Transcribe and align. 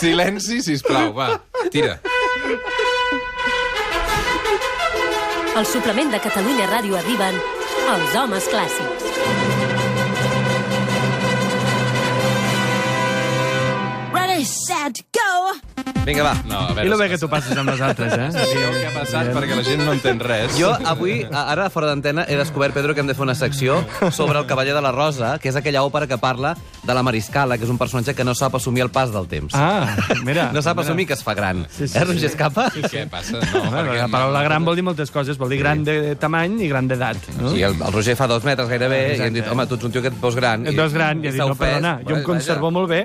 Silenci, 0.00 0.60
sisplau, 0.62 1.12
va, 1.16 1.30
tira. 1.70 1.98
Al 5.56 5.66
suplement 5.66 6.12
de 6.14 6.20
Catalunya 6.22 6.68
Ràdio 6.70 6.98
arriben 7.00 7.40
els 7.94 8.20
homes 8.22 8.52
clàssics. 8.52 9.49
Vinga, 16.04 16.22
va. 16.24 16.32
No, 16.48 16.58
a 16.60 16.72
veure... 16.72 16.86
I 16.86 16.90
lo 16.90 16.96
bé 16.98 17.08
que 17.12 17.18
tu 17.20 17.28
passes 17.30 17.54
amb 17.60 17.68
nosaltres, 17.70 18.14
eh? 18.16 18.28
Sabeu 18.32 18.72
què 18.74 18.86
ha 18.88 18.92
passat 18.94 19.28
perquè 19.36 19.54
la 19.58 19.62
gent 19.66 19.82
no 19.84 19.92
entén 19.94 20.18
res. 20.22 20.54
Jo 20.58 20.70
avui, 20.88 21.20
a- 21.28 21.44
ara 21.52 21.68
fora 21.70 21.90
d'antena, 21.90 22.24
he 22.26 22.38
descobert, 22.40 22.74
Pedro, 22.74 22.94
que 22.96 23.02
hem 23.04 23.10
de 23.10 23.14
fer 23.14 23.22
una 23.26 23.34
secció 23.38 23.76
sobre 24.10 24.40
el 24.40 24.46
Cavaller 24.48 24.74
de 24.74 24.80
la 24.82 24.90
Rosa, 24.96 25.34
que 25.38 25.50
és 25.52 25.58
aquella 25.60 25.82
òpera 25.86 26.08
que 26.10 26.16
parla 26.18 26.54
de 26.82 26.96
la 26.96 27.02
Mariscala, 27.06 27.58
que 27.60 27.68
és 27.68 27.70
un 27.70 27.78
personatge 27.78 28.14
que 28.16 28.24
no 28.24 28.34
sap 28.34 28.56
assumir 28.58 28.82
el 28.86 28.90
pas 28.90 29.12
del 29.12 29.28
temps. 29.30 29.52
Ah, 29.54 29.92
mira. 30.24 30.48
no 30.56 30.62
sap 30.64 30.78
mira. 30.80 30.88
assumir 30.88 31.06
que 31.06 31.14
es 31.18 31.22
fa 31.22 31.34
gran. 31.36 31.66
Sí, 31.70 31.86
sí, 31.86 31.98
eh, 31.98 32.04
Roger 32.08 32.20
sí. 32.24 32.30
Escapa? 32.32 32.66
Què 32.74 33.04
passa? 33.12 33.36
No, 33.52 33.62
Bueno, 33.70 33.92
perquè 33.92 34.00
la 34.00 34.08
paraula 34.10 34.42
gran 34.48 34.64
vol 34.66 34.80
dir 34.80 34.86
moltes 34.88 35.12
coses. 35.14 35.38
Vol 35.38 35.52
dir 35.52 35.60
gran 35.60 35.84
de 35.84 36.16
tamany 36.18 36.56
i 36.64 36.72
gran 36.72 36.88
d'edat. 36.90 37.28
No? 37.38 37.52
Sí, 37.54 37.62
el, 37.62 37.76
el 37.76 37.92
Roger 37.94 38.16
fa 38.18 38.26
dos 38.26 38.42
metres 38.48 38.72
gairebé 38.72 39.00
i 39.02 39.04
Exacte. 39.12 39.28
hem 39.28 39.38
dit, 39.38 39.52
home, 39.52 39.68
tu 39.68 39.76
ets 39.78 39.84
un 39.90 39.94
tio 39.94 40.02
que 40.02 40.10
et 40.10 40.18
veus 40.24 40.34
gran. 40.40 40.66
Et 40.66 40.74
veus 40.80 40.96
gran 40.96 41.20
i 41.22 41.28
has 41.28 41.36
dit, 41.36 41.42
s'ha 41.44 41.46
no, 41.46 41.54
ofès. 41.54 41.66
perdona, 41.68 41.94
jo 42.02 42.16
em 42.16 42.22
Vaja. 42.22 42.26
conservo 42.32 42.72
molt 42.74 42.88
bé. 42.90 43.04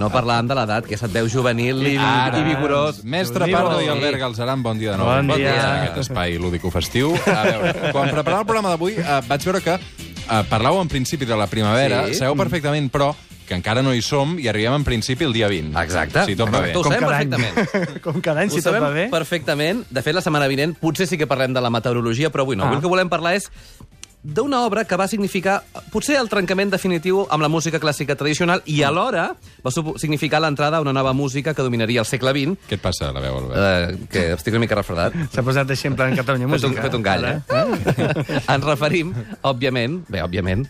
No 0.00 0.08
parlàvem 0.10 0.48
de 0.50 0.56
l'edat, 0.58 0.88
que 0.88 0.96
se't 0.98 1.12
veu 1.14 1.28
juvenil 1.30 1.81
i, 1.86 1.96
Ara, 1.98 2.38
i 2.38 2.42
vigorós. 2.54 3.02
Mestre. 3.04 3.48
Pardo 3.50 3.80
i 3.82 3.88
Albert 3.88 4.18
Galzeran, 4.20 4.62
bon 4.62 4.78
dia 4.78 4.92
de 4.92 4.98
nou. 4.98 5.06
Bon 5.06 5.16
Benvinguts 5.26 5.54
dia. 5.54 5.66
a 5.66 5.82
aquest 5.82 5.98
espai 6.10 6.38
lúdico-festiu. 6.38 7.14
A 7.26 7.42
veure, 7.48 7.74
quan 7.92 8.10
preparava 8.10 8.40
el 8.42 8.46
programa 8.46 8.70
d'avui 8.74 8.94
eh, 8.98 9.20
vaig 9.28 9.44
veure 9.48 9.60
que 9.64 9.74
eh, 9.74 10.42
parlàveu 10.50 10.80
en 10.82 10.88
principi 10.88 11.24
de 11.28 11.36
la 11.36 11.46
primavera, 11.50 12.06
Sí. 12.08 12.14
sabeu 12.20 12.36
perfectament, 12.36 12.90
però, 12.92 13.12
que 13.46 13.54
encara 13.58 13.82
no 13.82 13.92
hi 13.92 14.00
som 14.02 14.36
i 14.38 14.46
arribem 14.48 14.74
en 14.78 14.84
principi 14.84 15.24
el 15.26 15.32
dia 15.34 15.48
20. 15.50 15.74
Exacte. 15.82 16.24
Si 16.30 16.36
tot 16.38 16.48
va 16.52 16.60
bé. 16.62 16.70
Ho 16.76 16.82
Com 16.82 16.92
sabem 16.92 17.08
cada 17.08 17.18
any. 17.18 17.28
perfectament. 17.30 18.00
Com 18.06 18.20
cada 18.22 18.40
any, 18.46 18.50
si 18.50 18.62
tot 18.62 18.70
sabem 18.70 18.82
va 18.86 18.90
bé. 18.94 19.08
perfectament. 19.10 19.84
De 19.90 20.02
fet, 20.02 20.14
la 20.14 20.22
setmana 20.22 20.46
vinent 20.48 20.74
potser 20.78 21.06
sí 21.10 21.18
que 21.18 21.26
parlem 21.26 21.52
de 21.52 21.60
la 21.60 21.70
meteorologia, 21.70 22.30
però 22.30 22.46
avui 22.46 22.56
no. 22.56 22.64
Ah. 22.64 22.68
Avui 22.68 22.76
el 22.78 22.82
que 22.86 22.88
volem 22.94 23.10
parlar 23.10 23.34
és 23.36 23.50
d'una 24.22 24.60
obra 24.64 24.84
que 24.86 24.94
va 24.96 25.08
significar 25.10 25.64
potser 25.92 26.16
el 26.20 26.28
trencament 26.32 26.70
definitiu 26.72 27.26
amb 27.30 27.44
la 27.44 27.50
música 27.52 27.78
clàssica 27.82 28.16
tradicional 28.18 28.62
i 28.66 28.80
alhora 28.86 29.26
va 29.62 29.72
significar 30.00 30.40
l'entrada 30.40 30.78
a 30.78 30.80
una 30.84 30.92
nova 30.96 31.12
música 31.12 31.52
que 31.54 31.62
dominaria 31.62 32.00
el 32.00 32.06
segle 32.08 32.32
XX, 32.32 32.56
Què 32.68 32.78
et 32.78 32.82
passa, 32.82 33.12
la 33.12 33.20
veu, 33.20 33.36
Albert? 33.42 34.00
eh, 34.00 34.06
que 34.10 34.24
estic 34.32 34.54
una 34.56 34.64
mica 34.64 34.78
refredat. 34.78 35.14
S'ha 35.34 35.44
posat 35.44 35.70
així 35.70 35.88
en 35.90 35.96
plan 35.98 36.16
Catalunya 36.20 36.48
Fet 36.48 36.64
un, 36.64 36.70
Música. 36.70 36.82
fet 36.88 36.94
un 36.96 37.02
gall, 37.02 37.24
eh? 37.28 37.38
Ens 38.54 38.64
referim, 38.64 39.12
òbviament, 39.42 40.00
bé, 40.08 40.22
òbviament, 40.24 40.66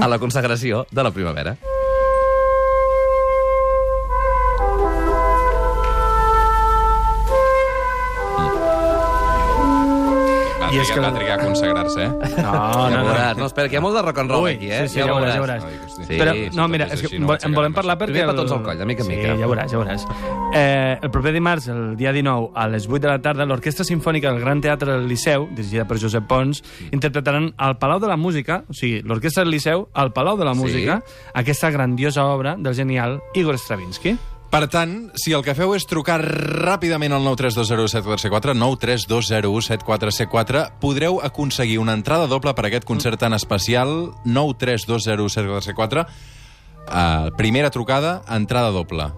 a 0.00 0.08
la 0.08 0.18
consagració 0.18 0.86
de 0.90 1.02
la 1.04 1.12
primavera. 1.12 1.56
I 10.72 10.78
és 10.80 10.90
que- 10.90 11.00
va 11.00 11.12
trigar 11.12 11.38
a 11.38 11.44
consagrar-se, 11.44 12.02
eh? 12.04 12.08
No, 12.08 12.52
ja 12.52 12.90
no, 12.90 12.96
no. 12.96 13.04
veuràs, 13.10 13.36
no, 13.36 13.46
espera, 13.46 13.68
que 13.68 13.74
hi 13.74 13.78
ha 13.78 13.82
molt 13.84 13.96
de 13.96 14.02
rock 14.02 14.18
and 14.22 14.30
roll 14.30 14.44
Ui, 14.44 14.52
aquí, 14.54 14.70
eh? 14.70 14.88
sí, 14.88 14.94
sí, 14.94 15.00
ja, 15.00 15.06
veuràs, 15.06 15.34
ja 15.34 15.40
veuràs. 15.42 15.64
Ai, 15.66 15.78
hosti. 15.84 16.04
Sí, 16.06 16.18
Però, 16.18 16.32
sí, 16.32 16.48
no, 16.56 16.68
mira, 16.68 16.86
és 16.86 17.00
que 17.02 17.06
així, 17.10 17.18
no 17.18 17.34
en 17.36 17.52
volem 17.54 17.74
parlar 17.76 17.96
la 17.96 17.98
perquè... 18.00 18.12
Primer 18.12 18.30
petons 18.32 18.52
al 18.56 18.62
coll, 18.62 18.78
de 18.78 18.86
mica 18.86 19.02
en 19.02 19.08
sí, 19.10 19.16
mica. 19.16 19.34
ja 19.36 19.46
veuràs, 19.50 19.70
ja 19.72 19.78
veuràs. 19.82 20.06
Eh, 20.54 20.98
el 21.02 21.10
proper 21.10 21.32
dimarts, 21.32 21.68
el 21.68 21.96
dia 21.96 22.12
19, 22.12 22.50
a 22.54 22.66
les 22.68 22.86
8 22.88 23.00
de 23.00 23.08
la 23.08 23.18
tarda, 23.20 23.44
l'Orquestra 23.46 23.84
Simfònica 23.84 24.30
del 24.32 24.40
Gran 24.40 24.60
Teatre 24.60 24.92
del 24.92 25.06
Liceu, 25.08 25.48
dirigida 25.52 25.84
per 25.86 25.98
Josep 26.00 26.26
Pons, 26.26 26.62
interpretaran 26.90 27.52
al 27.56 27.78
Palau 27.78 28.00
de 28.00 28.08
la 28.08 28.16
Música, 28.16 28.64
o 28.68 28.72
sigui, 28.72 29.02
l'Orquestra 29.02 29.44
del 29.44 29.50
Liceu, 29.52 29.88
al 29.92 30.12
Palau 30.12 30.36
de 30.38 30.44
la 30.44 30.54
Sí. 30.54 30.60
Música, 30.60 31.02
aquesta 31.34 31.70
grandiosa 31.70 32.24
obra 32.26 32.56
del 32.58 32.74
genial 32.74 33.20
Igor 33.34 33.58
Stravinsky. 33.58 34.16
Per 34.52 34.66
tant, 34.68 35.08
si 35.16 35.32
el 35.32 35.40
que 35.40 35.54
feu 35.56 35.70
és 35.72 35.86
trucar 35.88 36.18
ràpidament 36.20 37.14
al 37.16 37.24
932017444, 37.24 38.52
932017474, 38.60 40.76
podreu 40.82 41.22
aconseguir 41.24 41.78
una 41.80 41.94
entrada 41.96 42.28
doble 42.28 42.52
per 42.52 42.68
aquest 42.68 42.84
concert 42.84 43.16
tan 43.24 43.32
especial, 43.32 44.12
932017444, 44.28 46.04
uh, 46.04 47.32
primera 47.40 47.72
trucada, 47.72 48.20
entrada 48.28 48.76
doble. 48.76 49.08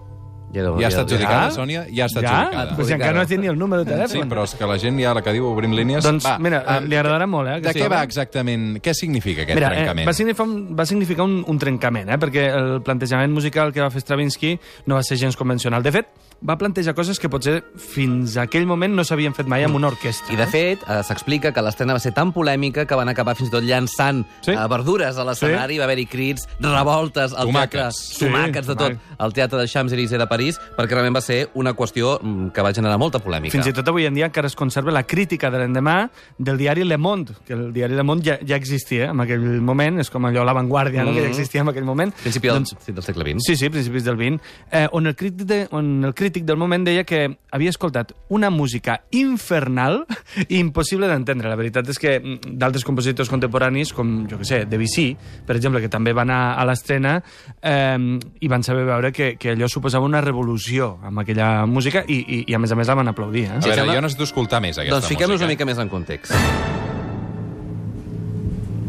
Ja, 0.55 0.71
Ja 0.81 0.87
està 0.89 1.01
adjudicada, 1.05 1.49
Ja? 1.49 1.51
Sònia? 1.51 1.85
Ja 1.91 2.05
està 2.05 2.21
Ja? 2.23 2.33
adjudicada. 2.39 2.75
Pues 2.75 2.87
si 2.87 2.93
encara 2.93 3.13
no 3.13 3.21
has 3.21 3.29
dit 3.29 3.39
ni 3.39 3.47
el 3.47 3.57
número 3.59 3.83
de 3.83 3.91
telèfon. 3.91 4.23
Sí, 4.23 4.29
però 4.29 4.43
és 4.43 4.55
que 4.55 4.65
la 4.65 4.77
gent 4.77 4.99
ja, 5.01 5.13
la 5.13 5.21
que 5.21 5.33
diu, 5.33 5.45
obrim 5.51 5.73
línies... 5.75 6.03
Doncs, 6.03 6.25
mira, 6.39 6.63
li 6.81 6.95
agradarà 6.95 7.27
molt, 7.27 7.47
eh, 7.49 7.59
De 7.59 7.69
aquesta 7.69 7.85
què 7.85 7.89
va 7.91 8.03
exactament? 8.03 8.79
Què 8.81 8.93
significa 8.93 9.43
aquest 9.43 9.55
Mira, 9.59 9.69
trencament? 9.69 10.05
Eh, 10.05 10.09
va 10.09 10.13
significar, 10.13 10.45
un, 10.47 10.75
va 10.75 10.85
significar 10.85 11.23
un, 11.25 11.43
un 11.47 11.59
trencament, 11.59 12.09
eh? 12.09 12.17
perquè 12.17 12.47
el 12.55 12.81
plantejament 12.81 13.31
musical 13.33 13.73
que 13.73 13.81
va 13.81 13.89
fer 13.89 14.01
Stravinsky 14.01 14.57
no 14.87 14.95
va 14.95 15.03
ser 15.03 15.17
gens 15.17 15.35
convencional. 15.35 15.83
De 15.83 15.91
fet, 15.91 16.07
va 16.43 16.57
plantejar 16.57 16.93
coses 16.95 17.19
que 17.19 17.29
potser 17.29 17.63
fins 17.79 18.35
a 18.37 18.43
aquell 18.45 18.65
moment 18.67 18.93
no 18.95 19.03
s'havien 19.07 19.33
fet 19.33 19.47
mai 19.47 19.63
amb 19.65 19.75
una 19.75 19.87
orquestra. 19.87 20.33
I, 20.33 20.37
de 20.37 20.45
fet, 20.47 20.83
eh, 20.87 21.01
s'explica 21.07 21.51
que 21.53 21.61
l'estrena 21.63 21.93
va 21.95 21.99
ser 22.03 22.11
tan 22.13 22.33
polèmica 22.35 22.85
que 22.85 22.95
van 22.97 23.09
acabar 23.09 23.35
fins 23.35 23.49
i 23.49 23.51
tot 23.53 23.63
llançant 23.63 24.25
Sí. 24.45 24.51
eh, 24.51 24.67
verdures 24.69 25.17
a 25.17 25.23
l'escenari, 25.25 25.75
sí. 25.75 25.79
va 25.79 25.85
haver-hi 25.85 26.05
crits, 26.05 26.47
revoltes 26.59 27.33
al 27.33 27.47
Tomàquets. 27.47 27.69
teatre, 27.71 27.91
Sí, 27.95 28.25
tomàquets 28.25 28.67
de 28.67 28.75
tot, 28.75 28.97
al 29.17 29.33
teatre 29.33 29.59
de 29.59 29.67
Champs-Élysées 29.67 30.19
de 30.19 30.27
París, 30.27 30.59
perquè 30.77 30.91
realment 30.93 31.15
va 31.15 31.21
ser 31.21 31.49
una 31.55 31.73
qüestió 31.73 32.19
mm, 32.21 32.49
que 32.53 32.61
va 32.61 32.73
generar 32.73 32.97
molta 32.99 33.19
polèmica. 33.19 33.51
Fins 33.55 33.67
i 33.67 33.73
tot 33.73 33.87
avui 33.87 34.05
en 34.05 34.13
dia 34.13 34.25
encara 34.27 34.47
es 34.47 34.55
conserva 34.55 34.91
la 34.91 35.03
crítica 35.03 35.49
de 35.49 35.57
l'endemà 35.63 36.09
del 36.37 36.57
diari 36.57 36.83
Le 36.83 36.97
Monde, 36.97 37.33
que 37.45 37.53
el 37.53 37.71
diari 37.73 37.95
Le 37.95 38.03
Monde 38.03 38.25
ja, 38.25 38.37
ja 38.45 38.55
existia 38.55 39.09
en 39.11 39.21
aquell 39.21 39.39
moment, 39.61 39.99
és 39.99 40.09
com 40.11 40.25
allò 40.25 40.43
l'avantguàrdia, 40.43 41.03
no? 41.05 41.13
que 41.13 41.21
ja 41.21 41.27
existia 41.29 41.61
en 41.61 41.69
aquell 41.69 41.85
moment. 41.85 42.13
Principi 42.21 42.47
del, 42.49 42.57
doncs... 42.57 42.75
sí, 42.85 42.91
del 42.91 43.03
segle 43.03 43.23
XX. 43.31 43.43
Sí, 43.47 43.55
sí, 43.55 43.69
principis 43.69 44.03
del 44.03 44.17
20, 44.17 44.43
eh, 44.71 44.87
on, 44.91 45.07
el 45.07 45.15
crític 45.15 45.47
de, 45.47 45.67
on 45.71 46.03
el 46.03 46.13
crític 46.13 46.24
del 46.33 46.57
moment 46.57 46.85
deia 46.85 47.03
que 47.07 47.37
havia 47.51 47.69
escoltat 47.69 48.13
una 48.29 48.49
música 48.49 49.01
infernal 49.11 50.05
i 50.47 50.59
impossible 50.59 51.07
d'entendre. 51.07 51.49
La 51.49 51.57
veritat 51.59 51.89
és 51.93 51.99
que 52.01 52.15
mm, 52.19 52.55
d'altres 52.59 52.85
compositors 52.87 53.29
contemporanis, 53.29 53.93
com, 53.93 54.25
jo 54.29 54.39
que 54.41 54.47
sé, 54.47 54.63
Debussy, 54.69 55.11
per 55.45 55.55
exemple, 55.57 55.81
que 55.83 55.89
també 55.91 56.13
van 56.13 56.29
anar 56.29 56.55
a 56.59 56.65
l'estrena, 56.65 57.17
eh, 57.61 57.97
i 58.41 58.47
van 58.51 58.63
saber 58.63 58.85
veure 58.87 59.11
que, 59.15 59.35
que 59.37 59.53
allò 59.55 59.69
suposava 59.71 60.05
una 60.05 60.21
revolució 60.21 60.95
amb 61.05 61.21
aquella 61.23 61.65
música 61.65 62.03
i, 62.07 62.21
i, 62.21 62.43
i 62.47 62.55
a 62.55 62.59
més 62.59 62.71
a 62.71 62.79
més 62.79 62.87
la 62.89 62.95
van 62.95 63.11
aplaudir. 63.13 63.45
Eh? 63.49 63.59
A 63.59 63.65
veure, 63.67 63.85
jo 63.93 64.01
necessito 64.01 64.27
escoltar 64.29 64.61
més 64.63 64.77
aquesta 64.79 64.99
Doncs 64.99 65.11
fiquem-nos 65.11 65.37
música. 65.39 65.45
una 65.45 65.53
mica 65.53 65.69
més 65.69 65.81
en 65.81 65.89
context. 65.91 66.33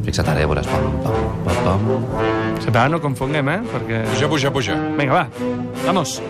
Fixa't 0.07 0.29
ara, 0.31 0.39
ja 0.45 0.47
veuràs. 0.47 0.69
Pam, 0.71 0.85
pam, 1.03 1.17
pam, 1.43 1.63
pam. 1.67 2.61
Separa, 2.63 2.87
no 2.93 3.01
confonguem, 3.03 3.49
eh? 3.51 3.59
Perquè... 3.73 4.05
Puja, 4.13 4.29
puja, 4.31 4.53
puja. 4.55 4.79
Vinga, 5.01 5.25
va, 5.25 5.25
vamos. 5.85 6.21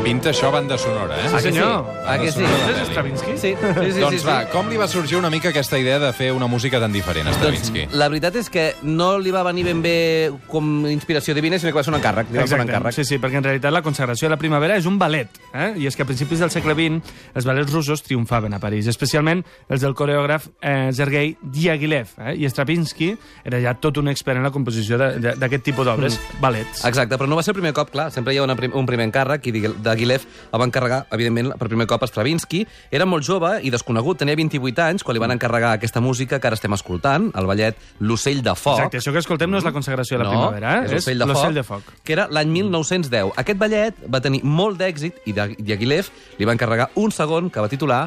Té 0.00 0.06
pinta 0.08 0.30
això 0.32 0.48
banda 0.50 0.78
sonora, 0.80 1.14
eh? 1.20 1.28
Sí, 1.28 1.34
Ah, 1.34 1.36
que 1.36 1.42
senyor. 1.52 1.84
sí? 1.84 1.98
Ah, 2.06 2.18
que 2.18 2.32
sí? 2.32 2.40
És 2.42 2.76
de 2.78 2.84
Stravinsky? 2.86 3.32
Sí, 3.36 3.36
sí, 3.36 3.92
sí. 3.92 4.00
doncs 4.00 4.20
sí, 4.22 4.26
va, 4.26 4.40
sí. 4.44 4.48
com 4.50 4.68
li 4.70 4.76
va 4.80 4.88
sorgir 4.88 5.18
una 5.18 5.28
mica 5.30 5.50
aquesta 5.50 5.78
idea 5.78 5.98
de 5.98 6.12
fer 6.14 6.32
una 6.32 6.46
música 6.46 6.80
tan 6.80 6.90
diferent 6.92 7.28
a 7.28 7.32
Stravinsky? 7.34 7.82
Doncs, 7.84 7.94
la 8.00 8.08
veritat 8.08 8.36
és 8.40 8.48
que 8.50 8.64
no 8.82 9.18
li 9.18 9.30
va 9.30 9.42
venir 9.44 9.62
ben 9.64 9.82
bé 9.82 10.30
com 10.48 10.86
inspiració 10.88 11.34
divina, 11.36 11.58
sinó 11.58 11.70
que 11.72 11.76
va 11.78 11.84
ser 11.84 11.92
un 11.92 11.98
encàrrec. 12.00 12.30
Li 12.32 12.38
va 12.40 12.46
fer 12.48 12.58
un 12.58 12.64
encàrrec. 12.66 12.94
Sí, 12.96 13.04
sí, 13.04 13.18
perquè 13.18 13.36
en 13.36 13.44
realitat 13.44 13.72
la 13.76 13.82
consagració 13.82 14.26
de 14.26 14.30
la 14.34 14.38
primavera 14.40 14.76
és 14.80 14.86
un 14.88 14.96
ballet, 14.98 15.28
eh? 15.52 15.74
i 15.76 15.86
és 15.86 15.94
que 15.94 16.02
a 16.02 16.06
principis 16.08 16.40
del 16.40 16.50
segle 16.50 16.74
XX 16.74 17.12
els 17.34 17.44
ballets 17.44 17.70
russos 17.72 18.02
triomfaven 18.02 18.54
a 18.56 18.58
París, 18.58 18.86
especialment 18.88 19.44
els 19.68 19.82
del 19.84 19.94
coreògraf 19.94 20.48
eh, 20.62 20.90
Sergei 20.96 21.36
Diaghilev, 21.42 22.16
eh? 22.24 22.34
i 22.40 22.48
Stravinsky 22.48 23.12
era 23.44 23.60
ja 23.60 23.74
tot 23.76 23.98
un 24.00 24.08
expert 24.08 24.38
en 24.40 24.44
la 24.48 24.50
composició 24.50 24.96
de- 24.98 25.12
de- 25.20 25.36
d'aquest 25.36 25.62
tipus 25.62 25.84
d'obres, 25.86 26.16
mm. 26.18 26.40
ballets. 26.40 26.84
Exacte, 26.86 27.16
però 27.18 27.28
no 27.28 27.36
va 27.36 27.42
ser 27.44 27.52
el 27.52 27.60
primer 27.60 27.74
cop, 27.76 27.90
clar, 27.92 28.10
sempre 28.10 28.32
hi 28.34 28.38
ha 28.38 28.42
una 28.48 28.56
un 28.72 28.86
primer 28.86 29.06
encàrrec, 29.06 29.46
i 29.46 29.52
d'Aguilev 30.00 30.24
el 30.50 30.60
va 30.60 30.66
encarregar, 30.66 31.00
evidentment, 31.12 31.52
per 31.60 31.68
primer 31.68 31.86
cop 31.90 32.02
a 32.04 32.08
Stravinsky. 32.08 32.64
Era 32.90 33.06
molt 33.08 33.26
jove 33.26 33.52
i 33.62 33.72
desconegut, 33.72 34.20
tenia 34.22 34.38
28 34.38 34.84
anys, 34.86 35.04
quan 35.04 35.16
li 35.16 35.22
van 35.22 35.34
encarregar 35.36 35.74
aquesta 35.76 36.00
música 36.00 36.40
que 36.40 36.50
ara 36.50 36.58
estem 36.58 36.74
escoltant, 36.76 37.30
el 37.36 37.48
ballet 37.50 37.78
L'ocell 38.00 38.42
de 38.42 38.54
foc. 38.56 38.78
Exacte, 38.78 39.00
això 39.02 39.14
que 39.14 39.22
escoltem 39.22 39.50
no 39.52 39.60
és 39.60 39.66
la 39.66 39.74
consagració 39.76 40.18
de 40.18 40.24
la 40.24 40.30
no, 40.30 40.36
primavera, 40.38 40.74
eh? 40.80 40.88
és 40.88 40.94
l'ocell 40.96 41.20
de, 41.20 41.30
foc, 41.34 41.54
de 41.60 41.66
foc. 41.66 41.92
que 42.04 42.16
era 42.16 42.26
l'any 42.32 42.52
1910. 42.56 43.34
Aquest 43.40 43.60
ballet 43.60 44.04
va 44.08 44.22
tenir 44.24 44.42
molt 44.44 44.80
d'èxit 44.80 45.26
i 45.28 45.36
Diaghilev 45.36 46.10
li 46.38 46.48
va 46.48 46.56
encarregar 46.56 46.90
un 47.00 47.12
segon 47.14 47.50
que 47.52 47.62
va 47.62 47.72
titular 47.72 48.06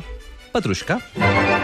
Petrushka. 0.54 1.00
És 1.18 1.63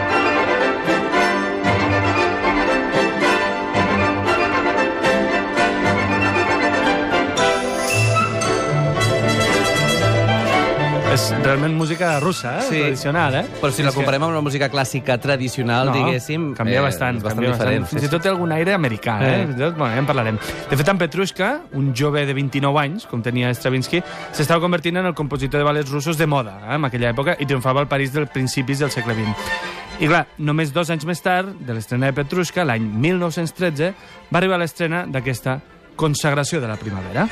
realment 11.60 11.76
música 11.76 12.18
russa, 12.20 12.58
eh? 12.58 12.62
Sí. 12.62 12.78
tradicional, 12.80 13.34
eh? 13.34 13.44
Però 13.60 13.70
si 13.72 13.82
la 13.84 13.92
comparem 13.92 14.22
amb 14.24 14.34
la 14.34 14.40
música 14.40 14.68
clàssica 14.72 15.18
tradicional, 15.20 15.90
No, 15.90 15.92
diguéssim... 15.92 16.54
Canvia 16.56 16.78
eh, 16.80 16.84
bastant, 16.84 17.18
és 17.18 17.22
bastant 17.22 17.36
canvia 17.36 17.52
diferent. 17.52 17.82
bastant. 17.84 18.00
Fins 18.00 18.06
i 18.06 18.10
tot 18.12 18.22
té 18.24 18.30
algun 18.30 18.52
aire 18.56 18.72
americà, 18.74 19.18
eh? 19.20 19.34
Eh. 19.42 19.46
Tot, 19.58 19.76
bueno, 19.76 19.92
ja 19.92 19.98
en 20.00 20.06
parlarem. 20.08 20.38
De 20.70 20.76
fet, 20.78 20.88
en 20.88 20.98
Petrushka, 20.98 21.50
un 21.76 21.92
jove 21.96 22.24
de 22.26 22.34
29 22.34 22.80
anys, 22.80 23.06
com 23.10 23.20
tenia 23.22 23.52
Stravinsky, 23.54 24.00
s'estava 24.32 24.60
convertint 24.60 24.96
en 24.96 25.06
el 25.10 25.14
compositor 25.14 25.60
de 25.60 25.64
ballets 25.68 25.90
russos 25.92 26.16
de 26.16 26.26
moda, 26.26 26.56
eh, 26.64 26.74
en 26.78 26.84
aquella 26.88 27.10
època, 27.12 27.36
i 27.38 27.46
triomfava 27.46 27.80
al 27.84 27.88
París 27.88 28.12
dels 28.16 28.30
principis 28.32 28.78
del 28.80 28.90
segle 28.90 29.14
XX. 29.14 29.52
I 30.00 30.08
clar, 30.08 30.24
només 30.38 30.72
dos 30.72 30.88
anys 30.90 31.04
més 31.04 31.20
tard, 31.20 31.52
de 31.60 31.74
l'estrena 31.76 32.06
de 32.08 32.16
Petrushka, 32.16 32.64
l'any 32.64 32.88
1913, 32.88 33.92
va 34.32 34.38
arribar 34.40 34.58
l'estrena 34.58 35.04
d'aquesta 35.06 35.60
consagració 35.96 36.60
de 36.62 36.68
la 36.68 36.76
primavera. 36.80 37.28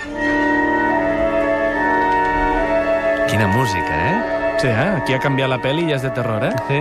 Quina 3.28 3.46
música, 3.46 3.94
eh? 4.10 4.58
Sí, 4.60 4.66
eh? 4.66 4.88
Aquí 5.02 5.14
ha 5.14 5.20
canviat 5.22 5.50
la 5.52 5.58
pel·li 5.62 5.84
i 5.86 5.92
ja 5.92 5.98
és 5.98 6.04
de 6.06 6.10
terror, 6.16 6.42
eh? 6.48 6.52
Sí. 6.69 6.78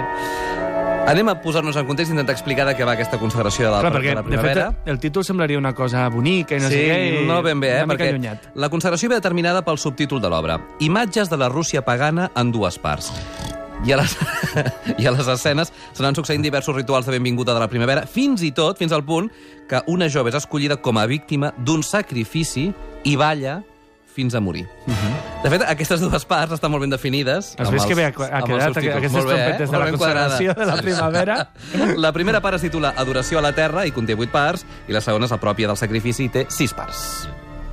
Anem 1.07 1.29
a 1.31 1.35
posar-nos 1.39 1.77
en 1.79 1.85
context 1.87 2.11
i 2.11 2.15
intentar 2.15 2.33
explicar 2.35 2.65
de 2.67 2.73
què 2.75 2.83
va 2.87 2.95
aquesta 2.97 3.19
consagració 3.19 3.67
de 3.67 3.71
la, 3.71 3.79
Clar, 3.83 3.91
perquè, 3.95 4.09
de 4.11 4.15
la 4.17 4.23
de 4.23 4.27
fet, 4.31 4.39
primavera. 4.41 4.65
el 4.91 4.97
títol 4.99 5.23
semblaria 5.23 5.59
una 5.59 5.71
cosa 5.75 6.07
bonica 6.11 6.57
i 6.57 6.63
no 6.63 6.67
sí, 6.71 6.79
sé 6.81 6.87
què. 6.89 7.21
i 7.21 7.27
no 7.27 7.37
ben 7.45 7.61
bé, 7.63 7.69
eh? 7.81 7.85
Perquè 7.87 8.09
allunyat. 8.11 8.49
la 8.55 8.69
consagració 8.73 9.09
ve 9.11 9.19
determinada 9.21 9.61
pel 9.63 9.79
subtítol 9.79 10.19
de 10.23 10.31
l'obra. 10.33 10.57
Imatges 10.83 11.29
de 11.31 11.37
la 11.39 11.47
Rússia 11.53 11.83
pagana 11.85 12.31
en 12.35 12.51
dues 12.51 12.79
parts. 12.79 13.11
I 13.85 13.93
a, 13.93 14.01
les, 14.01 14.17
I 15.03 15.05
a 15.07 15.13
les 15.13 15.27
escenes 15.31 15.71
s'anan 15.93 16.15
succeint 16.17 16.41
diversos 16.43 16.75
rituals 16.75 17.05
de 17.05 17.13
benvinguda 17.13 17.53
de 17.53 17.61
la 17.61 17.69
primavera, 17.71 18.03
fins 18.09 18.41
i 18.43 18.51
tot, 18.51 18.79
fins 18.79 18.91
al 18.91 19.05
punt, 19.05 19.29
que 19.69 19.83
una 19.87 20.09
jove 20.09 20.33
és 20.33 20.39
escollida 20.41 20.79
com 20.81 20.97
a 20.97 21.05
víctima 21.07 21.53
d'un 21.59 21.83
sacrifici 21.85 22.71
i 23.05 23.15
balla 23.15 23.61
fins 24.17 24.35
a 24.35 24.41
morir. 24.41 24.65
Uh 24.87 24.93
-huh. 24.93 25.43
De 25.43 25.49
fet, 25.53 25.63
aquestes 25.69 26.01
dues 26.01 26.25
parts 26.25 26.57
estan 26.57 26.71
molt 26.73 26.81
ben 26.81 26.89
definides. 26.89 27.53
Has 27.57 27.67
amb 27.67 27.77
vist 27.77 27.87
que 27.87 27.95
bé 27.95 28.05
ha, 28.05 28.09
ha 28.09 28.41
quedat 28.41 28.77
aquestes 28.77 29.11
Molt 29.11 29.27
bé, 29.27 29.33
eh? 29.33 29.43
trompetes 29.43 29.69
de 29.69 29.77
Molt 29.77 29.85
la 29.85 29.97
consagració 29.97 30.53
de 30.53 30.65
la 30.65 30.77
primavera? 30.81 31.49
La 32.07 32.11
primera 32.11 32.41
part 32.41 32.55
es 32.55 32.61
titula 32.61 32.93
Adoració 32.95 33.39
a 33.39 33.41
la 33.41 33.53
Terra 33.53 33.85
i 33.85 33.91
conté 33.91 34.15
vuit 34.15 34.31
parts, 34.31 34.65
i 34.87 34.93
la 34.93 35.01
segona 35.01 35.25
és 35.25 35.31
la 35.31 35.37
pròpia 35.37 35.67
del 35.67 35.77
sacrifici 35.77 36.25
i 36.25 36.29
té 36.29 36.45
sis 36.49 36.73
parts. 36.73 37.27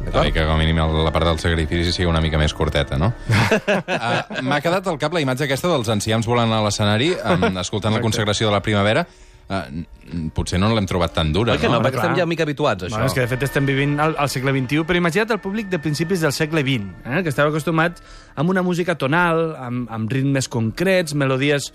D'acord? 0.05 0.33
que 0.33 0.45
com 0.45 0.55
a 0.55 0.59
mínim 0.59 0.77
la 0.77 1.13
part 1.13 1.27
del 1.27 1.39
sacrifici 1.41 1.93
sigui 1.93 2.09
una 2.11 2.21
mica 2.21 2.39
més 2.41 2.53
curteta, 2.53 2.99
no? 3.01 3.13
uh, 3.29 4.43
M'ha 4.49 4.61
quedat 4.61 4.87
al 4.87 4.99
cap 5.01 5.15
la 5.17 5.23
imatge 5.25 5.47
aquesta 5.49 5.71
dels 5.73 5.89
ancians 5.89 6.27
volant 6.27 6.53
a 6.53 6.61
l'escenari, 6.65 7.15
um, 7.15 7.57
escoltant 7.63 7.95
la 7.97 8.03
consagració 8.05 8.51
de 8.51 8.53
la 8.53 8.61
primavera. 8.65 9.07
Uh, 9.45 9.85
potser 10.33 10.57
no 10.57 10.71
l'hem 10.73 10.87
trobat 10.89 11.13
tan 11.13 11.33
dura, 11.35 11.53
Oi 11.53 11.61
que 11.61 11.69
no? 11.69 11.77
no? 11.77 11.85
Perquè 11.85 11.99
clar. 11.99 12.07
estem 12.09 12.21
ja 12.23 12.27
mica 12.29 12.47
habituats, 12.47 12.85
a 12.85 12.89
això. 12.89 12.97
Bueno, 12.97 13.11
és 13.11 13.17
que 13.17 13.25
de 13.27 13.29
fet 13.29 13.43
estem 13.45 13.67
vivint 13.69 13.99
al, 14.01 14.17
al 14.21 14.31
segle 14.33 14.55
XXI, 14.57 14.87
però 14.89 15.01
imagina't 15.01 15.35
el 15.37 15.41
públic 15.45 15.69
de 15.73 15.81
principis 15.85 16.25
del 16.25 16.33
segle 16.33 16.65
XX, 16.65 17.03
eh? 17.05 17.25
que 17.25 17.33
estava 17.33 17.53
acostumat 17.53 18.01
amb 18.41 18.55
una 18.55 18.65
música 18.65 18.97
tonal, 18.97 19.51
amb, 19.61 19.91
amb 19.93 20.17
ritmes 20.17 20.49
concrets, 20.49 21.13
melodies 21.13 21.73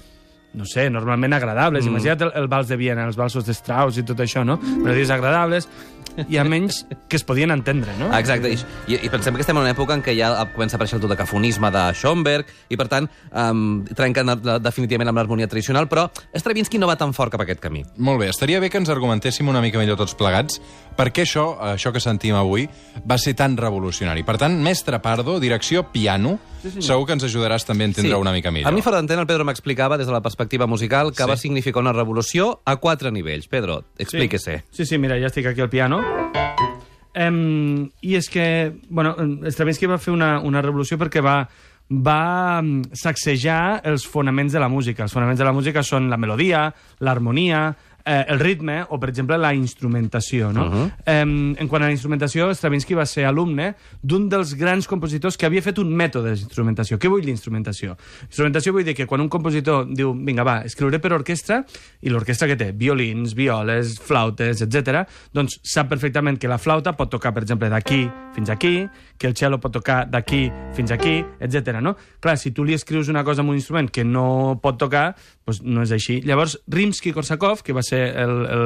no 0.54 0.66
sé, 0.66 0.88
normalment 0.90 1.36
agradables. 1.38 1.86
Mm. 1.86 1.94
Imagina't 1.94 2.24
el, 2.26 2.32
el 2.42 2.48
vals 2.50 2.70
de 2.72 2.78
Viena, 2.80 3.06
els 3.06 3.18
valsos 3.20 3.46
de 3.46 3.54
Strauss 3.54 4.00
i 4.02 4.06
tot 4.08 4.22
això, 4.24 4.42
no? 4.42 4.58
Melodies 4.58 5.12
agradables 5.14 5.70
i 6.28 6.38
a 6.38 6.44
menys 6.44 6.86
que 7.08 7.16
es 7.18 7.24
podien 7.24 7.52
entendre, 7.52 7.94
no? 8.00 8.10
Exacte, 8.18 8.52
I, 8.52 9.00
i 9.00 9.10
pensem 9.10 9.36
que 9.36 9.42
estem 9.46 9.58
en 9.58 9.64
una 9.64 9.74
època 9.74 9.94
en 9.96 10.04
què 10.04 10.16
ja 10.18 10.32
comença 10.56 10.76
a 10.76 10.80
aparèixer 10.80 10.98
el 11.00 11.04
dodecafonisme 11.06 11.72
de 11.72 11.84
Schoenberg, 11.94 12.46
i 12.70 12.78
per 12.78 12.88
tant 12.92 13.08
um, 13.32 13.84
trenquen 13.96 14.34
definitivament 14.64 15.10
amb 15.14 15.22
l'harmonia 15.22 15.48
tradicional, 15.48 15.88
però 15.92 16.08
Stravinsky 16.36 16.80
no 16.82 16.88
va 16.90 16.98
tan 17.00 17.14
fort 17.14 17.32
cap 17.34 17.42
a 17.42 17.48
aquest 17.48 17.62
camí. 17.64 17.84
Molt 17.98 18.20
bé, 18.22 18.30
estaria 18.30 18.60
bé 18.60 18.70
que 18.70 18.78
ens 18.82 18.90
argumentéssim 18.90 19.48
una 19.48 19.62
mica 19.62 19.80
millor 19.80 19.98
tots 20.00 20.16
plegats 20.20 20.60
per 21.00 21.10
què 21.16 21.24
això, 21.24 21.54
això 21.76 21.94
que 21.96 22.02
sentim 22.04 22.36
avui, 22.36 22.68
va 23.08 23.18
ser 23.18 23.34
tan 23.40 23.56
revolucionari. 23.58 24.24
Per 24.28 24.36
tant, 24.42 24.58
mestre 24.62 25.00
Pardo, 25.00 25.38
direcció 25.40 25.86
piano, 25.94 26.38
sí, 26.62 26.82
segur 26.84 27.06
que 27.08 27.16
ens 27.16 27.24
ajudaràs 27.24 27.64
també 27.66 27.86
a 27.88 27.92
entendre 27.94 28.18
una 28.20 28.34
mica 28.36 28.52
millor. 28.52 28.68
A 28.68 28.76
mi 28.76 28.82
fora 28.84 28.98
d'antena 29.00 29.24
el 29.24 29.28
Pedro 29.30 29.46
m'explicava 29.48 29.98
des 29.98 30.08
de 30.08 30.14
la 30.14 30.20
perspectiva 30.22 30.68
musical 30.68 31.14
que 31.14 31.24
Sí. 31.24 31.30
va 31.30 31.38
significar 31.38 31.80
una 31.80 31.94
revolució 31.94 32.62
a 32.66 32.76
quatre 32.78 33.12
nivells. 33.12 33.48
Pedro, 33.48 33.86
explíquese. 33.98 34.64
Sí, 34.72 34.86
sí, 34.86 34.98
mira, 34.98 35.16
ja 35.20 35.28
estic 35.28 35.46
aquí 35.46 35.62
al 35.62 35.70
piano. 35.70 35.99
Um, 37.20 37.90
I 38.06 38.16
és 38.16 38.30
que, 38.32 38.46
bueno, 38.90 39.16
Stravinsky 39.52 39.90
va 39.90 40.00
fer 40.00 40.14
una, 40.14 40.38
una 40.46 40.62
revolució 40.64 40.98
perquè 41.02 41.24
va 41.26 41.42
va 41.90 42.62
sacsejar 42.94 43.82
els 43.90 44.06
fonaments 44.06 44.54
de 44.54 44.60
la 44.62 44.70
música. 44.70 45.04
Els 45.04 45.14
fonaments 45.14 45.40
de 45.40 45.46
la 45.46 45.54
música 45.54 45.82
són 45.84 46.10
la 46.10 46.20
melodia, 46.22 46.68
l'harmonia, 47.02 47.64
eh, 48.10 48.26
el 48.28 48.40
ritme 48.40 48.82
o, 48.90 48.98
per 49.00 49.12
exemple, 49.12 49.38
la 49.38 49.54
instrumentació. 49.54 50.52
No? 50.52 50.66
Uh 50.66 50.74
-huh. 50.74 50.92
eh, 51.06 51.22
en 51.62 51.68
quant 51.68 51.84
a 51.84 51.86
la 51.86 51.92
instrumentació, 51.92 52.50
Stravinsky 52.54 52.96
va 52.96 53.06
ser 53.06 53.26
alumne 53.26 53.76
d'un 54.02 54.28
dels 54.30 54.56
grans 54.56 54.88
compositors 54.88 55.38
que 55.38 55.46
havia 55.46 55.62
fet 55.62 55.78
un 55.78 55.94
mètode 55.94 56.34
d'instrumentació. 56.34 56.98
Què 56.98 57.10
vull 57.10 57.22
dir 57.22 57.30
instrumentació? 57.30 57.96
Instrumentació 58.24 58.74
vull 58.74 58.84
dir 58.84 58.96
que 58.96 59.06
quan 59.06 59.22
un 59.22 59.30
compositor 59.30 59.86
diu 59.90 60.14
vinga, 60.14 60.44
va, 60.44 60.62
escriuré 60.66 61.00
per 61.00 61.14
orquestra, 61.14 61.66
i 62.02 62.10
l'orquestra 62.10 62.48
que 62.48 62.56
té 62.56 62.72
violins, 62.72 63.36
violes, 63.36 64.00
flautes, 64.00 64.62
etc, 64.62 65.06
doncs 65.34 65.60
sap 65.64 65.90
perfectament 65.90 66.40
que 66.40 66.48
la 66.48 66.58
flauta 66.58 66.94
pot 66.94 67.10
tocar, 67.10 67.34
per 67.34 67.44
exemple, 67.44 67.70
d'aquí 67.70 68.10
fins 68.34 68.50
aquí, 68.50 68.88
que 69.18 69.28
el 69.28 69.36
cello 69.36 69.60
pot 69.60 69.72
tocar 69.72 70.10
d'aquí 70.10 70.52
fins 70.74 70.92
aquí, 70.92 71.24
etc. 71.40 71.80
no? 71.82 71.96
Clar, 72.20 72.38
si 72.38 72.52
tu 72.52 72.64
li 72.64 72.74
escrius 72.74 73.10
una 73.10 73.24
cosa 73.24 73.42
amb 73.42 73.50
un 73.50 73.56
instrument 73.56 73.90
que 73.92 74.04
no 74.04 74.60
pot 74.64 74.80
tocar, 74.80 75.16
doncs 75.46 75.62
no 75.64 75.84
és 75.84 75.92
així. 75.92 76.22
Llavors, 76.22 76.60
Rimsky-Korsakov, 76.68 77.64
que 77.64 77.74
va 77.74 77.84
ser 77.84 77.99
el, 78.00 78.36
el, 78.46 78.66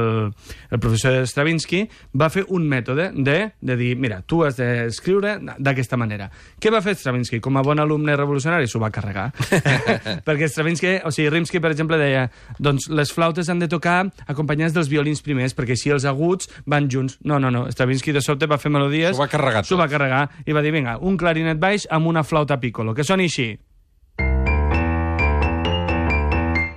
el 0.72 0.80
professor 0.80 1.16
de 1.16 1.28
Stravinsky, 1.30 1.84
va 2.20 2.30
fer 2.34 2.46
un 2.54 2.68
mètode 2.70 3.10
de, 3.16 3.38
de 3.60 3.78
dir, 3.80 3.94
mira, 4.00 4.22
tu 4.28 4.44
has 4.46 4.58
d'escriure 4.60 5.38
d'aquesta 5.58 6.00
manera. 6.00 6.30
Què 6.62 6.72
va 6.74 6.84
fer 6.86 6.96
Stravinsky? 7.00 7.42
Com 7.44 7.58
a 7.60 7.66
bon 7.66 7.82
alumne 7.82 8.16
revolucionari, 8.20 8.70
s'ho 8.70 8.82
va 8.84 8.92
carregar. 8.94 9.30
Perquè 10.28 10.50
Stravinsky, 10.50 10.96
o 11.06 11.12
sigui, 11.14 11.30
Rimsky, 11.34 11.62
per 11.64 11.74
exemple, 11.74 12.00
deia 12.02 12.28
doncs 12.60 12.90
les 12.94 13.12
flautes 13.14 13.50
han 13.50 13.62
de 13.62 13.70
tocar 13.72 14.00
acompanyades 14.28 14.76
dels 14.76 14.92
violins 14.92 15.24
primers, 15.26 15.56
perquè 15.58 15.78
si 15.80 15.94
els 15.94 16.08
aguts 16.10 16.50
van 16.70 16.90
junts. 16.92 17.20
No, 17.24 17.40
no, 17.40 17.52
no. 17.54 17.66
Stravinsky 17.74 18.16
de 18.16 18.24
sobte 18.24 18.50
va 18.50 18.60
fer 18.62 18.72
melodies... 18.74 19.16
S'ho 19.16 19.24
va 19.24 19.32
carregar 19.32 19.64
S'ho 19.68 19.80
va 19.80 19.90
carregar 19.92 20.26
i 20.46 20.56
va 20.56 20.64
dir, 20.66 20.74
vinga, 20.76 20.98
un 21.02 21.18
clarinet 21.20 21.62
baix 21.62 21.88
amb 21.92 22.12
una 22.12 22.26
flauta 22.28 22.60
piccolo, 22.62 22.96
que 22.96 23.06
soni 23.08 23.30
així. 23.32 23.52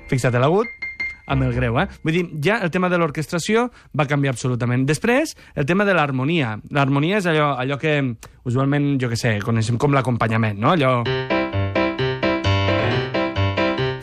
Fixa't 0.07 0.39
l'agut 0.39 0.86
amb 1.27 1.47
el 1.47 1.55
greu, 1.55 1.79
eh? 1.81 1.87
Vull 2.03 2.17
dir, 2.17 2.25
ja 2.43 2.61
el 2.63 2.73
tema 2.75 2.91
de 2.93 2.99
l'orquestració 3.01 3.69
va 3.97 4.09
canviar 4.09 4.35
absolutament. 4.35 4.87
Després, 4.89 5.37
el 5.55 5.67
tema 5.67 5.85
de 5.85 5.95
l'harmonia. 5.97 6.57
L'harmonia 6.71 7.21
és 7.21 7.31
allò, 7.31 7.55
allò 7.59 7.79
que 7.83 7.99
usualment, 8.47 8.95
jo 9.03 9.11
que 9.11 9.19
sé, 9.19 9.39
coneixem 9.45 9.79
com 9.79 9.97
l'acompanyament, 9.97 10.61
no? 10.63 10.77
Allò... 10.77 11.01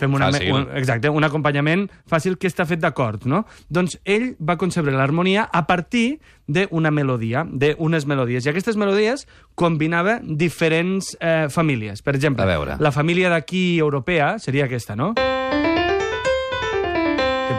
Fem 0.03 0.17
una, 0.17 0.27
Fàcil. 0.33 0.49
un, 0.51 0.65
exacte, 0.75 1.07
un 1.07 1.23
acompanyament 1.23 1.85
fàcil 2.11 2.35
que 2.35 2.49
està 2.51 2.65
fet 2.67 2.81
d'acords, 2.83 3.23
no? 3.29 3.45
Doncs 3.71 3.95
ell 4.03 4.33
va 4.35 4.57
concebre 4.59 4.91
l'harmonia 4.91 5.45
a 5.47 5.61
partir 5.63 6.17
d'una 6.43 6.91
melodia, 6.91 7.45
d'unes 7.47 8.03
melodies. 8.09 8.43
I 8.43 8.51
aquestes 8.51 8.75
melodies 8.75 9.23
combinava 9.55 10.17
diferents 10.19 11.13
eh, 11.21 11.47
famílies. 11.47 12.03
Per 12.03 12.17
exemple, 12.17 12.43
la 12.83 12.91
família 12.91 13.31
d'aquí 13.31 13.79
europea 13.79 14.33
seria 14.43 14.67
aquesta, 14.67 14.99
no? 14.99 15.13
Que 15.15 15.72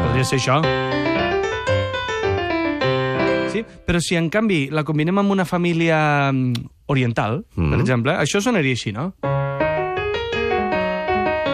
podria 0.04 0.24
ser 0.28 0.38
això. 0.40 0.60
Sí? 3.54 3.62
Però 3.86 4.00
si 4.02 4.18
en 4.18 4.28
canvi 4.34 4.68
la 4.74 4.84
combinem 4.84 5.18
amb 5.22 5.32
una 5.34 5.46
família 5.46 6.32
mm, 6.32 6.68
oriental, 6.90 7.44
mm. 7.54 7.70
per 7.72 7.80
exemple, 7.80 8.16
això 8.18 8.42
sonaria 8.42 8.74
així, 8.74 8.92
no? 8.92 9.12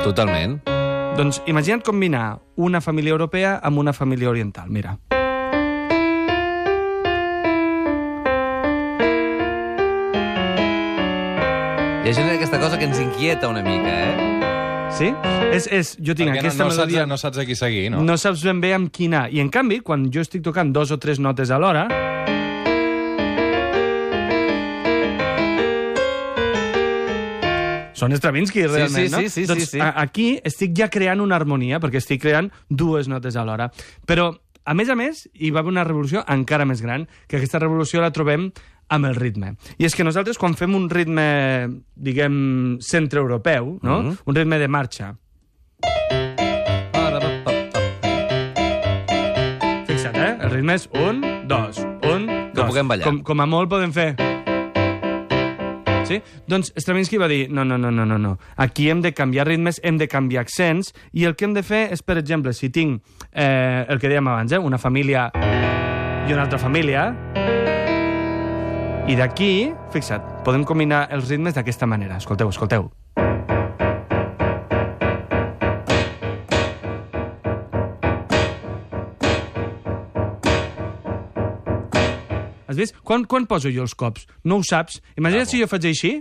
Totalment. 0.04 0.60
Doncs 1.18 1.42
imagina't 1.50 1.84
combinar 1.84 2.40
una 2.56 2.80
família 2.80 3.12
europea 3.12 3.58
amb 3.62 3.82
una 3.82 3.92
família 3.92 4.30
oriental. 4.30 4.70
Mira. 4.72 4.96
Hi 12.00 12.08
ha 12.08 12.14
gent 12.16 12.30
aquesta 12.32 12.58
cosa 12.58 12.78
que 12.78 12.88
ens 12.88 12.98
inquieta 12.98 13.52
una 13.52 13.60
mica, 13.62 13.92
eh? 13.92 14.49
Sí? 14.90 15.08
És, 15.54 15.66
és, 15.70 15.92
jo 16.02 16.14
tinc 16.18 16.32
Perquè 16.32 16.42
aquesta 16.42 16.64
no, 16.64 16.68
no, 16.68 16.74
melodia... 16.74 17.02
saps, 17.02 17.10
no 17.10 17.18
saps 17.20 17.38
a 17.40 17.44
qui 17.46 17.56
seguir, 17.58 17.84
no? 17.94 18.02
no 18.04 18.16
saps 18.20 18.42
ben 18.46 18.60
bé 18.62 18.72
amb 18.76 18.90
quina. 18.92 19.24
I 19.30 19.40
en 19.42 19.50
canvi, 19.52 19.80
quan 19.86 20.08
jo 20.12 20.24
estic 20.24 20.42
tocant 20.46 20.72
dos 20.74 20.92
o 20.94 20.98
tres 21.00 21.22
notes 21.22 21.52
alhora... 21.54 21.86
Són 28.00 28.14
Stravinsky, 28.16 28.62
realment, 28.64 29.10
sí, 29.10 29.12
no? 29.12 29.18
sí, 29.20 29.28
sí, 29.28 29.42
doncs 29.44 29.66
sí, 29.66 29.76
sí. 29.76 29.80
aquí 29.84 30.28
estic 30.48 30.72
ja 30.78 30.86
creant 30.88 31.20
una 31.20 31.36
harmonia, 31.36 31.76
perquè 31.82 32.00
estic 32.00 32.22
creant 32.22 32.48
dues 32.72 33.10
notes 33.12 33.36
alhora. 33.36 33.68
Però, 34.08 34.30
a 34.64 34.76
més 34.76 34.88
a 34.88 34.96
més, 34.96 35.26
hi 35.36 35.52
va 35.52 35.60
haver 35.60 35.74
una 35.74 35.84
revolució 35.84 36.24
encara 36.32 36.64
més 36.68 36.80
gran, 36.80 37.04
que 37.28 37.36
aquesta 37.36 37.60
revolució 37.60 38.00
la 38.00 38.08
trobem 38.16 38.48
amb 38.90 39.06
el 39.06 39.16
ritme. 39.16 39.54
I 39.78 39.86
és 39.88 39.94
que 39.96 40.04
nosaltres, 40.04 40.38
quan 40.38 40.56
fem 40.58 40.74
un 40.76 40.90
ritme, 40.90 41.24
diguem, 41.94 42.78
centreeuropeu, 42.84 43.78
no? 43.82 44.02
Mhm. 44.02 44.16
un 44.26 44.34
ritme 44.34 44.58
de 44.58 44.68
marxa, 44.68 45.14
Fixa't, 49.86 50.16
eh? 50.16 50.36
El 50.40 50.50
ritme 50.50 50.74
és 50.74 50.88
un, 50.94 51.20
dos, 51.48 51.78
un, 52.08 52.26
dos. 52.54 52.66
puguem 52.66 52.88
ballar. 52.88 53.06
Com, 53.06 53.22
com 53.26 53.40
a 53.40 53.46
molt 53.46 53.70
podem 53.70 53.92
fer... 53.92 54.14
Sí? 56.10 56.18
Doncs 56.50 56.72
Stravinsky 56.74 57.20
va 57.22 57.28
dir, 57.30 57.44
no, 57.54 57.62
no, 57.64 57.76
no, 57.78 57.92
no, 57.94 58.04
no, 58.04 58.16
no. 58.18 58.32
Aquí 58.56 58.88
hem 58.90 59.00
de 59.00 59.12
canviar 59.14 59.46
ritmes, 59.46 59.78
hem 59.84 59.98
de 60.00 60.08
canviar 60.10 60.42
accents, 60.42 60.90
i 61.12 61.24
el 61.28 61.36
que 61.38 61.46
hem 61.46 61.54
de 61.54 61.62
fer 61.62 61.84
és, 61.94 62.02
per 62.02 62.18
exemple, 62.18 62.50
si 62.56 62.72
tinc 62.74 63.04
eh, 63.30 63.86
el 63.86 64.02
que 64.02 64.10
dèiem 64.10 64.26
abans, 64.26 64.50
eh, 64.50 64.58
una 64.58 64.78
família 64.82 65.28
i 66.26 66.34
una 66.34 66.42
altra 66.48 66.58
família, 66.58 67.12
i 69.10 69.16
d'aquí, 69.18 69.72
fixa't, 69.90 70.22
podem 70.46 70.62
combinar 70.62 71.08
els 71.10 71.26
ritmes 71.26 71.56
d'aquesta 71.56 71.86
manera. 71.90 72.20
Escolteu, 72.20 72.46
escolteu. 72.52 72.84
Has 82.68 82.78
vist? 82.78 82.94
Quan, 83.02 83.24
quan 83.26 83.48
poso 83.50 83.72
jo 83.74 83.82
els 83.82 83.96
cops? 83.98 84.28
No 84.46 84.60
ho 84.60 84.62
saps. 84.62 85.00
Imagina't 85.18 85.48
ah, 85.48 85.50
si 85.50 85.58
jo 85.58 85.66
faig 85.66 85.90
així. 85.90 86.12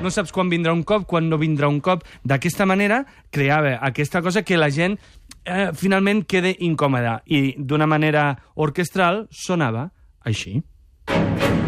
No 0.00 0.08
saps 0.08 0.32
quan 0.32 0.48
vindrà 0.48 0.72
un 0.72 0.86
cop, 0.88 1.04
quan 1.04 1.28
no 1.28 1.36
vindrà 1.36 1.68
un 1.68 1.82
cop. 1.84 2.08
D'aquesta 2.24 2.64
manera 2.64 3.02
creava 3.28 3.76
aquesta 3.84 4.24
cosa 4.24 4.46
que 4.48 4.56
la 4.56 4.72
gent 4.72 4.96
eh, 5.44 5.74
finalment 5.76 6.24
quede 6.24 6.56
incòmoda 6.56 7.18
i 7.28 7.52
d'una 7.58 7.84
manera 7.84 8.30
orquestral 8.56 9.26
sonava 9.28 9.90
així. 10.24 10.62
Thank 11.08 11.42
you. 11.42 11.67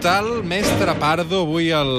Brutal, 0.00 0.42
mestre 0.42 0.94
Pardo, 0.98 1.42
avui 1.42 1.68
al 1.76 1.90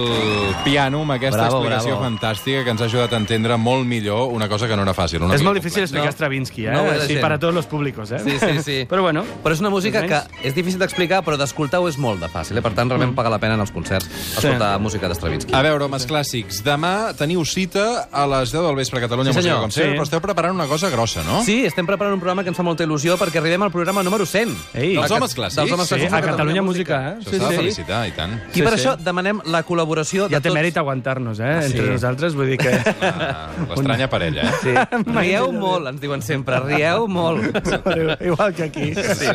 piano 0.64 1.04
amb 1.04 1.12
aquesta 1.14 1.38
Bravo, 1.44 1.60
explicació 1.60 1.92
bravo. 2.00 2.06
fantàstica 2.08 2.64
que 2.66 2.72
ens 2.74 2.82
ha 2.82 2.86
ajudat 2.88 3.12
a 3.14 3.18
entendre 3.22 3.58
molt 3.62 3.86
millor 3.86 4.32
una 4.34 4.48
cosa 4.50 4.66
que 4.68 4.74
no 4.76 4.82
era 4.82 4.96
fàcil. 4.98 5.22
Una 5.22 5.36
és 5.38 5.44
molt 5.46 5.54
difícil 5.60 5.84
complexa. 5.84 6.00
explicar 6.00 6.14
Stravinsky, 6.16 6.66
eh? 6.66 6.72
No 6.74 6.82
sí, 7.04 7.08
gent. 7.14 7.22
para 7.22 7.38
todos 7.38 7.54
los 7.54 7.68
públicos, 7.68 8.10
eh? 8.12 8.18
Sí, 8.26 8.40
sí, 8.40 8.64
sí. 8.66 8.78
Però 8.90 9.04
bueno, 9.04 9.22
Però 9.44 9.54
és 9.54 9.60
una 9.62 9.70
música 9.70 10.02
que 10.08 10.18
és 10.42 10.56
difícil 10.56 10.80
d'explicar, 10.82 11.22
però 11.24 11.38
d'escoltar-ho 11.38 11.86
és 11.88 12.00
molt 12.02 12.20
de 12.26 12.28
fàcil. 12.34 12.58
Eh? 12.58 12.64
Per 12.66 12.72
tant, 12.74 12.90
realment 12.90 13.14
paga 13.14 13.30
la 13.30 13.38
pena 13.38 13.54
en 13.54 13.62
els 13.62 13.70
concerts 13.70 14.10
escoltar 14.10 14.80
música 14.82 15.06
d'Estravinsky. 15.08 15.54
A 15.54 15.62
veure, 15.62 15.86
homes 15.86 16.08
clàssics, 16.10 16.64
demà 16.66 17.14
teniu 17.14 17.46
cita 17.46 18.08
a 18.12 18.26
les 18.26 18.50
10 18.52 18.66
del 18.66 18.76
vespre 18.82 18.98
a 18.98 19.02
Catalunya 19.06 19.30
Sí, 19.32 19.38
Música, 19.44 19.60
com 19.62 19.70
sempre, 19.70 19.92
Sí. 19.92 19.98
però 20.00 20.10
esteu 20.10 20.22
preparant 20.26 20.56
una 20.58 20.66
cosa 20.66 20.90
grossa, 20.90 21.22
no? 21.22 21.44
Sí, 21.46 21.66
estem 21.70 21.86
preparant 21.86 22.16
un 22.16 22.20
programa 22.20 22.42
que 22.42 22.50
ens 22.50 22.58
fa 22.58 22.64
molta 22.66 22.84
il·lusió 22.84 23.14
perquè 23.22 23.38
arribem 23.38 23.62
al 23.62 23.70
programa 23.72 24.02
número 24.02 24.26
100. 24.26 24.58
Ei. 24.74 24.96
Dels 24.96 25.08
De- 25.08 25.16
homes 25.22 25.38
clàssics? 25.38 25.62
Dels 25.62 25.72
homes 25.72 25.88
sí, 25.88 25.94
clàssics 25.94 26.14
a 26.14 26.22
de 26.22 26.28
Catalunya 26.32 26.64
Música, 26.64 27.12
eh? 27.12 27.16
Sí, 27.24 27.38
de 27.38 27.46
sí. 27.46 27.56
Felicitar, 27.92 28.08
i 28.08 28.12
tant. 28.16 28.34
I 28.56 28.62
per 28.64 28.72
Sí, 28.72 28.80
això 28.80 28.96
sí. 28.98 29.04
demanem 29.04 29.42
la 29.46 29.64
col·laboració 29.66 30.28
Ja 30.30 30.38
de 30.40 30.42
té 30.42 30.50
tots... 30.50 30.56
mèrit 30.56 30.78
aguantar-nos, 30.78 31.40
eh? 31.40 31.62
Sí. 31.62 31.72
Entre 31.72 31.92
nosaltres, 31.92 32.36
vull 32.36 32.48
dir 32.52 32.58
que... 32.58 32.72
Ah, 33.02 33.50
L'estranya 33.70 34.08
parella, 34.10 34.44
eh? 34.44 34.54
Sí. 34.62 34.74
Rieu 35.18 35.52
molt, 35.52 35.88
ens 35.92 36.02
diuen 36.02 36.22
sempre, 36.22 36.60
rieu 36.66 37.08
molt. 37.12 37.44
Igual 38.30 38.54
que 38.54 38.64
aquí. 38.64 38.94
Sí. 38.96 39.28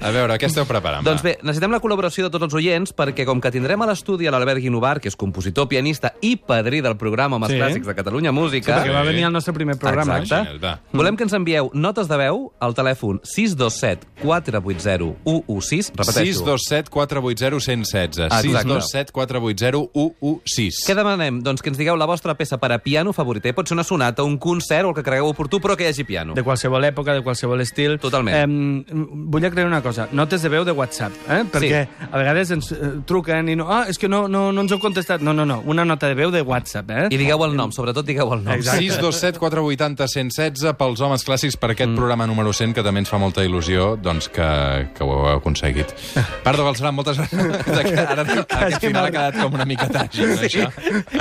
A 0.00 0.10
veure, 0.10 0.36
què 0.40 0.48
esteu 0.50 0.66
preparant? 0.68 1.04
Doncs 1.06 1.22
bé, 1.24 1.36
necessitem 1.42 1.72
la 1.74 1.80
col·laboració 1.82 2.26
de 2.26 2.30
tots 2.34 2.48
els 2.48 2.54
oients 2.58 2.92
perquè 2.96 3.26
com 3.28 3.40
que 3.40 3.50
tindrem 3.54 3.80
a 3.82 3.88
l'estudi 3.90 4.26
a 4.26 4.34
l'Albert 4.34 4.60
Guinovar, 4.64 4.98
que 5.00 5.08
és 5.12 5.16
compositor, 5.16 5.68
pianista 5.70 6.14
i 6.22 6.36
padrí 6.36 6.82
del 6.84 6.96
programa 6.96 7.36
Homes 7.36 7.50
Sí. 7.52 7.58
Clàssics 7.60 7.86
de 7.86 7.94
Catalunya 7.94 8.32
Música, 8.34 8.80
Perquè 8.80 8.92
va 8.94 9.02
venir 9.06 9.24
al 9.28 9.32
nostre 9.32 9.54
primer 9.54 9.76
programa. 9.78 10.18
Exacte. 10.18 10.56
Genial, 10.56 10.62
va. 10.64 10.74
Volem 10.92 11.16
que 11.16 11.24
ens 11.26 11.32
envieu 11.36 11.70
notes 11.74 12.08
de 12.10 12.16
veu 12.18 12.50
al 12.60 12.74
telèfon 12.74 13.20
627 13.22 14.06
480 14.22 15.14
116. 15.24 15.92
Repeteixo. 15.96 16.42
627 16.42 16.90
480 16.90 17.60
116. 17.60 17.75
Exacte. 17.84 18.30
627 18.46 19.12
480 19.12 19.90
116. 19.92 20.82
Què 20.86 20.96
demanem? 20.96 21.40
Doncs 21.44 21.62
que 21.62 21.70
ens 21.72 21.78
digueu 21.78 21.96
la 21.98 22.08
vostra 22.08 22.36
peça 22.38 22.58
per 22.62 22.72
a 22.74 22.78
piano 22.82 23.12
favorita. 23.16 23.52
Pot 23.56 23.68
ser 23.68 23.76
una 23.76 23.84
sonata, 23.84 24.24
un 24.24 24.38
concert 24.38 24.86
o 24.86 24.92
el 24.92 24.96
que 24.96 25.04
cregueu 25.06 25.28
oportú, 25.30 25.60
però 25.62 25.76
que 25.76 25.86
hi 25.86 25.92
hagi 25.92 26.06
piano. 26.08 26.34
De 26.36 26.44
qualsevol 26.46 26.84
època, 26.88 27.14
de 27.16 27.24
qualsevol 27.26 27.60
estil. 27.64 27.98
Totalment. 28.02 28.36
Eh, 28.36 29.04
vull 29.32 29.46
aclarir 29.46 29.68
una 29.68 29.82
cosa. 29.84 30.08
Notes 30.12 30.42
de 30.42 30.52
veu 30.52 30.64
de 30.64 30.72
WhatsApp, 30.76 31.14
eh? 31.28 31.42
Perquè 31.52 31.82
a 32.10 32.14
vegades 32.16 32.52
ens 32.56 32.72
eh, 32.72 32.92
truquen 33.06 33.50
i 33.52 33.56
no... 33.58 33.68
Ah, 33.72 33.84
és 33.90 33.98
que 33.98 34.08
no, 34.08 34.26
no, 34.28 34.48
no 34.52 34.64
ens 34.64 34.74
heu 34.74 34.80
contestat. 34.82 35.24
No, 35.24 35.34
no, 35.36 35.46
no. 35.48 35.60
Una 35.66 35.84
nota 35.84 36.08
de 36.10 36.18
veu 36.18 36.32
de 36.34 36.42
WhatsApp, 36.46 36.90
eh? 36.90 37.06
I 37.10 37.20
digueu 37.20 37.44
el 37.46 37.56
nom, 37.58 37.72
sobretot 37.74 38.06
digueu 38.06 38.32
el 38.34 38.44
nom. 38.44 38.54
Exacte. 38.54 38.84
627 38.86 39.42
480 39.42 40.08
116 40.16 40.76
pels 40.78 41.02
homes 41.04 41.24
clàssics 41.26 41.58
per 41.60 41.72
aquest 41.74 41.90
mm. 41.90 41.98
programa 41.98 42.26
número 42.28 42.52
100 42.54 42.76
que 42.76 42.84
també 42.86 43.02
ens 43.04 43.12
fa 43.12 43.20
molta 43.22 43.44
il·lusió 43.46 43.94
doncs 44.00 44.30
que, 44.32 44.48
que 44.96 45.04
ho 45.04 45.12
heu 45.16 45.36
aconseguit. 45.36 45.94
Pardo 46.46 46.66
Galceran, 46.66 46.94
moltes 46.96 47.20
gràcies. 47.20 47.65
Ara 47.66 48.24
aquest 48.66 48.80
final 48.84 49.04
ha 49.06 49.10
quedat 49.10 49.38
com 49.40 49.54
una 49.58 49.64
mica 49.68 49.86
tràgic, 49.90 50.22
no, 50.26 50.36
això? 50.46 50.66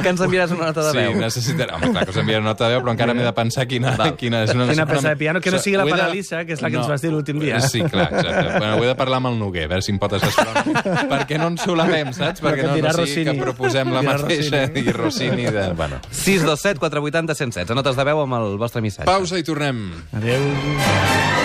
Que 0.01 0.09
ens 0.11 0.21
enviaràs 0.21 0.51
una 0.55 0.69
nota 0.71 0.83
de 0.87 0.91
Sí, 0.91 0.97
veu. 1.01 1.15
necessitaré... 1.21 1.73
Home, 1.75 1.89
clar 1.91 2.05
que 2.05 2.13
us 2.15 2.19
enviaré 2.21 2.43
nota 2.45 2.67
de 2.69 2.75
veu, 2.75 2.83
però 2.85 2.93
encara 2.95 3.15
m'he 3.17 3.25
de 3.25 3.33
pensar 3.37 3.65
quina, 3.69 3.95
quina 4.19 4.43
és 4.45 4.53
una... 4.55 4.67
Quina 4.71 4.85
peça 4.89 5.09
de 5.13 5.17
piano, 5.19 5.41
que 5.41 5.51
no 5.53 5.59
sigui 5.63 5.77
la 5.81 5.85
Paralisa, 5.89 6.43
que 6.45 6.53
és 6.57 6.61
la 6.63 6.69
que 6.73 6.79
ens 6.81 6.87
vas 6.91 7.01
dir 7.05 7.11
l'últim 7.13 7.39
dia. 7.41 7.59
Sí, 7.65 7.81
clar, 7.83 8.07
exacte. 8.13 8.59
Bueno, 8.59 8.75
ho 8.77 8.83
he 8.83 8.89
de 8.91 8.95
parlar 8.99 9.21
amb 9.23 9.31
el 9.33 9.39
Noguer, 9.39 9.65
a 9.65 9.73
veure 9.75 9.85
si 9.85 9.93
em 9.95 9.99
pot 10.01 10.13
assessorar. 10.19 10.63
perquè 11.11 11.39
no 11.41 11.49
ens 11.53 11.65
solapem, 11.65 12.13
saps? 12.15 12.43
Perquè 12.45 12.67
no, 12.67 12.75
no 12.75 12.93
sigui 13.05 13.25
que 13.25 13.33
Rossini. 13.33 13.39
proposem 13.41 13.93
la 13.95 14.03
mateixa 14.05 14.63
i 14.75 14.85
Rossini 14.95 15.49
de... 15.51 15.67
Bueno. 15.77 15.99
627 16.11 16.79
480 16.79 17.35
116. 17.35 17.75
Notes 17.75 17.95
de 17.99 18.07
veu 18.07 18.21
amb 18.25 18.39
el 18.39 18.55
vostre 18.61 18.81
missatge. 18.85 19.09
Pausa 19.09 19.39
i 19.41 19.43
tornem. 19.47 19.85
Adéu. 20.15 21.44